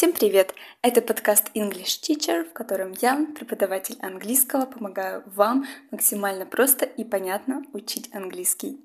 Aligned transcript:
Всем 0.00 0.14
привет! 0.14 0.54
Это 0.80 1.02
подкаст 1.02 1.50
English 1.54 2.00
Teacher, 2.00 2.48
в 2.48 2.54
котором 2.54 2.94
я, 3.02 3.26
преподаватель 3.36 3.98
английского, 4.00 4.64
помогаю 4.64 5.22
вам 5.26 5.66
максимально 5.90 6.46
просто 6.46 6.86
и 6.86 7.04
понятно 7.04 7.64
учить 7.74 8.08
английский. 8.14 8.82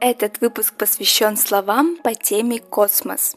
Этот 0.00 0.40
выпуск 0.40 0.74
посвящен 0.78 1.36
словам 1.36 1.98
по 1.98 2.14
теме 2.14 2.60
космос. 2.60 3.36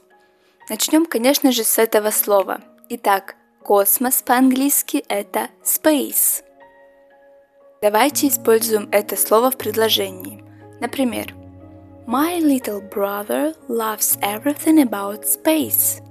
Начнем, 0.70 1.06
конечно 1.06 1.52
же, 1.52 1.66
с 1.66 1.78
этого 1.78 2.12
слова. 2.12 2.62
Итак, 2.88 3.36
Космос 3.66 4.22
по-английски 4.22 5.04
это 5.10 5.50
space. 5.64 6.44
Давайте 7.82 8.28
используем 8.28 8.88
это 8.92 9.18
слово 9.18 9.50
в 9.50 9.58
предложении. 9.58 10.44
Например, 10.80 11.34
My 12.06 12.40
little 12.40 12.88
brother 12.88 13.56
loves 13.68 14.20
everything 14.22 14.88
about 14.88 15.24
space. 15.24 16.04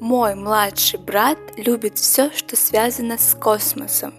Мой 0.00 0.34
младший 0.34 0.98
брат 0.98 1.38
любит 1.56 1.96
все, 1.96 2.32
что 2.32 2.56
связано 2.56 3.18
с 3.18 3.36
космосом. 3.36 4.12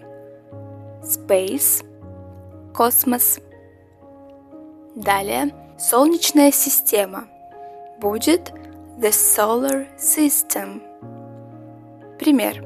Space– 1.02 1.84
космос. 2.74 3.38
Далее, 4.94 5.54
Солнечная 5.78 6.52
система 6.52 7.28
будет 8.00 8.50
the 8.98 9.10
solar 9.10 9.86
system– 9.98 10.80
Пример. 12.18 12.64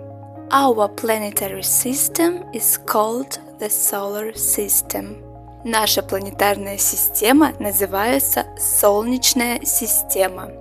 Our 0.52 0.88
planetary 0.88 1.64
system 1.64 2.44
is 2.52 2.78
called 2.78 3.38
the 3.58 3.68
solar 3.68 4.32
system. 4.34 5.16
Наша 5.64 6.02
планетарная 6.02 6.78
система 6.78 7.52
называется 7.58 8.46
Солнечная 8.56 9.60
система. 9.64 10.52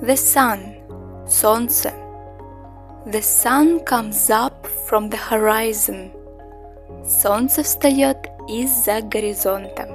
The 0.00 0.16
sun– 0.16 0.80
Солнце. 1.28 1.92
The 3.06 3.20
sun 3.20 3.84
comes 3.84 4.30
up 4.30 4.66
from 4.88 5.10
the 5.10 5.18
horizon. 5.30 6.10
Солнце 7.04 7.62
встает 7.62 8.16
из-за 8.48 9.02
горизонта. 9.02 9.88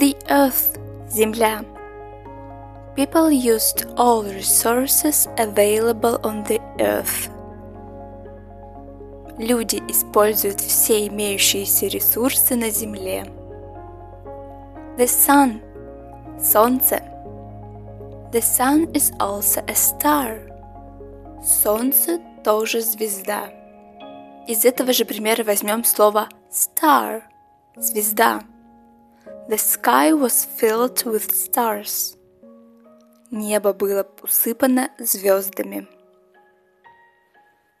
The 0.00 0.16
earth– 0.28 0.80
Земля. 1.08 1.60
People 2.96 3.30
used 3.30 3.86
all 3.96 4.24
resources 4.24 5.28
available 5.38 6.18
on 6.24 6.42
the 6.44 6.60
earth. 6.80 7.30
Люди 9.38 9.80
используют 9.88 10.60
все 10.60 11.06
имеющиеся 11.06 11.86
ресурсы 11.86 12.56
на 12.56 12.70
Земле. 12.70 13.24
The 14.98 15.06
sun– 15.06 15.60
Солнце. 16.42 17.00
The 18.32 18.42
sun 18.42 18.92
is 18.92 19.12
also 19.18 19.64
a 19.66 19.74
star. 19.74 20.40
Солнце 21.42 22.18
тоже 22.44 22.80
звезда. 22.80 23.50
Из 24.48 24.64
этого 24.64 24.92
же 24.92 25.04
примера 25.04 25.44
возьмем 25.44 25.84
слово 25.84 26.28
star– 26.50 27.22
звезда. 27.76 28.42
The 29.48 29.56
sky 29.56 30.12
was 30.12 30.44
filled 30.58 31.04
with 31.04 31.30
stars. 31.32 32.16
Небо 33.30 33.72
было 33.72 34.08
усыпано 34.22 34.90
звездами. 34.98 35.86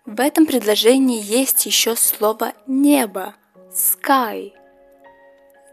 В 0.06 0.20
этом 0.20 0.46
предложении 0.46 1.20
есть 1.20 1.66
еще 1.66 1.96
слово 1.96 2.52
небо– 2.68 3.34
sky. 3.72 4.52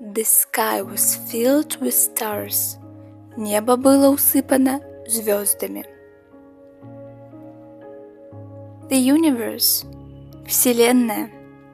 The 0.02 0.24
sky 0.24 0.82
was 0.82 1.20
filled 1.32 1.80
with 1.80 1.94
stars. 1.94 2.80
Небо 3.38 3.78
было 3.78 4.10
усыпано 4.10 4.82
звездами. 5.08 5.86
The 8.90 9.00
universe– 9.00 9.86
Вселенная. 10.48 11.30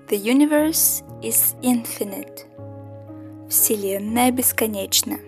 The 0.09 0.21
universe 0.21 1.05
is 1.21 1.55
infinite. 1.61 2.45
Вселенная 3.49 4.31
бесконечна. 4.31 5.19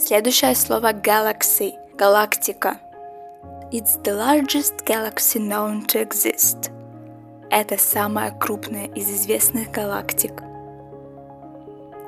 Следующее 0.00 0.54
слово 0.54 0.92
galaxy– 0.92 1.72
галактика. 1.98 2.78
It's 3.72 4.00
the 4.04 4.14
largest 4.14 4.84
galaxy 4.86 5.40
known 5.40 5.86
to 5.86 6.00
exist. 6.00 6.70
Это 7.50 7.76
самая 7.76 8.30
крупная 8.30 8.86
из 8.94 9.10
известных 9.10 9.72
галактик. 9.72 10.40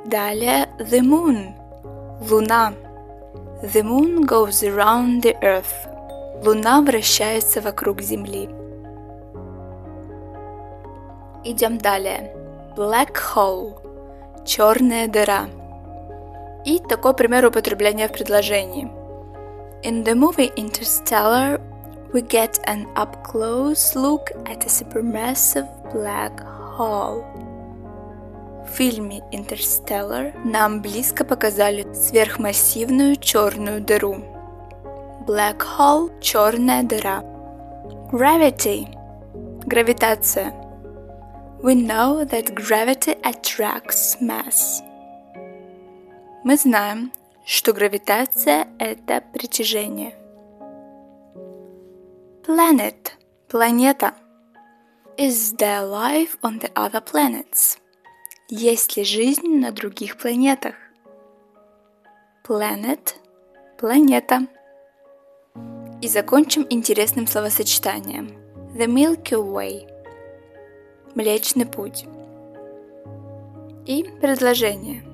Далее 0.06 0.68
the 0.78 1.00
moon– 1.00 1.52
луна. 2.30 2.74
The 3.64 3.82
moon 3.82 4.24
goes 4.24 4.62
around 4.62 5.22
the 5.22 5.36
earth. 5.42 6.44
Луна 6.44 6.82
вращается 6.82 7.60
вокруг 7.60 8.02
Земли. 8.02 8.48
Идем 11.42 11.76
далее. 11.76 12.32
Black 12.76 13.16
hole– 13.34 13.74
черная 14.46 15.08
дыра. 15.08 15.48
И 16.64 16.78
такой 16.78 17.14
пример 17.14 17.46
употребления 17.46 18.08
в 18.08 18.12
предложении. 18.12 18.90
In 19.82 20.04
the 20.04 20.14
movie 20.14 20.52
Interstellar, 20.56 21.58
we 22.12 22.20
get 22.20 22.60
an 22.66 22.86
up-close 22.96 23.94
look 23.94 24.30
at 24.44 24.64
a 24.64 24.68
supermassive 24.68 25.66
black 25.92 26.32
hole. 26.76 27.24
В 28.66 28.76
фильме 28.76 29.22
Interstellar 29.32 30.32
нам 30.44 30.82
близко 30.82 31.24
показали 31.24 31.86
сверхмассивную 31.94 33.16
черную 33.16 33.80
дыру. 33.80 34.16
Black 35.26 35.62
hole– 35.78 36.10
черная 36.20 36.82
дыра. 36.82 37.22
Gravity– 38.12 38.86
гравитация. 39.66 40.52
We 41.62 41.74
know 41.74 42.24
that 42.24 42.54
gravity 42.54 43.16
attracts 43.22 44.20
mass. 44.20 44.82
Мы 46.42 46.56
знаем, 46.56 47.12
что 47.44 47.74
гравитация– 47.74 48.66
это 48.78 49.22
притяжение. 49.34 50.14
Planet– 52.46 53.12
планета. 53.48 54.14
Is 55.18 55.54
there 55.58 55.82
life 55.86 56.38
on 56.40 56.58
the 56.58 56.72
other 56.72 57.04
planets? 57.04 57.76
Есть 58.48 58.96
ли 58.96 59.04
жизнь 59.04 59.58
на 59.58 59.70
других 59.70 60.16
планетах? 60.16 60.76
Planet– 62.42 63.16
планета. 63.78 64.46
И 66.00 66.08
закончим 66.08 66.66
интересным 66.70 67.26
словосочетанием. 67.26 68.28
The 68.74 68.86
Milky 68.86 69.36
Way– 69.36 69.86
Млечный 71.14 71.66
путь. 71.66 72.06
И 73.84 74.04
предложение– 74.22 75.04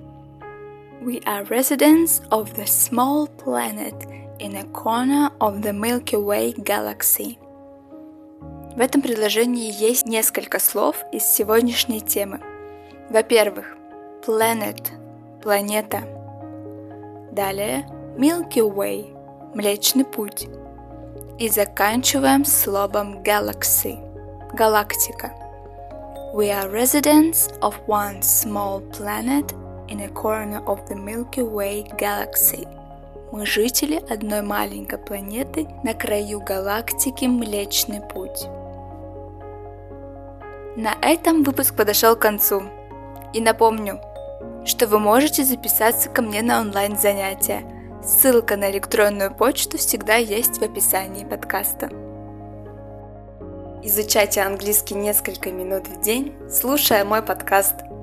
We 1.02 1.20
are 1.26 1.44
residents 1.44 2.22
of 2.30 2.54
the 2.54 2.66
small 2.66 3.26
planet 3.26 3.94
in 4.38 4.56
a 4.56 4.64
corner 4.72 5.30
of 5.40 5.62
the 5.62 5.72
Milky 5.72 6.16
Way 6.16 6.54
galaxy. 6.56 7.38
В 8.74 8.80
этом 8.80 9.02
предложении 9.02 9.70
есть 9.70 10.06
несколько 10.06 10.58
слов 10.58 10.96
из 11.12 11.22
сегодняшней 11.24 12.00
темы. 12.00 12.40
Во-первых, 13.10 13.76
planet– 14.26 14.88
планета. 15.42 16.02
Далее 17.30 17.86
Milky 18.16 18.62
Way– 18.62 19.14
Млечный 19.54 20.04
путь. 20.04 20.48
И 21.38 21.48
заканчиваем 21.50 22.44
словом 22.46 23.22
galaxy– 23.22 23.98
галактика. 24.54 25.32
We 26.34 26.50
are 26.50 26.70
residents 26.70 27.50
of 27.60 27.74
one 27.86 28.22
small 28.22 28.80
planet 28.90 29.54
in 29.88 30.00
a 30.00 30.08
corner 30.08 30.62
of 30.66 30.86
the 30.88 30.96
Milky 30.96 31.42
Way 31.42 31.84
galaxy. 31.96 32.66
Мы 33.32 33.44
жители 33.44 34.02
одной 34.08 34.42
маленькой 34.42 34.98
планеты 34.98 35.66
на 35.82 35.94
краю 35.94 36.40
галактики 36.40 37.24
Млечный 37.24 38.00
Путь. 38.00 38.46
На 40.76 40.94
этом 41.02 41.42
выпуск 41.42 41.74
подошел 41.74 42.16
к 42.16 42.20
концу. 42.20 42.62
И 43.32 43.40
напомню, 43.40 44.00
что 44.64 44.86
вы 44.86 44.98
можете 44.98 45.44
записаться 45.44 46.08
ко 46.08 46.22
мне 46.22 46.42
на 46.42 46.60
онлайн-занятия. 46.60 47.64
Ссылка 48.02 48.56
на 48.56 48.70
электронную 48.70 49.34
почту 49.34 49.78
всегда 49.78 50.16
есть 50.16 50.58
в 50.58 50.62
описании 50.62 51.24
подкаста. 51.24 51.90
Изучайте 53.82 54.42
английский 54.42 54.94
несколько 54.94 55.50
минут 55.50 55.88
в 55.88 56.00
день, 56.00 56.34
слушая 56.48 57.04
мой 57.04 57.22
подкаст– 57.22 57.74